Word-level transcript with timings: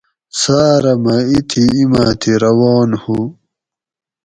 ساٞرہ 0.39 0.93
مٞہ 1.03 1.15
اِتھی 1.31 1.63
اِیماٞ 1.75 2.09
تھی 2.21 2.33
روان 2.43 2.89
ہُو 3.01 3.19